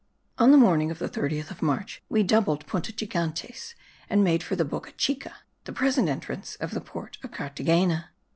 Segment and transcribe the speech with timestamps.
[0.39, 3.75] On the morning of the 30th of March we doubled Punta Gigantes,
[4.09, 5.35] and made for the Boca Chica,
[5.65, 8.09] the present entrance of the port of Carthagena.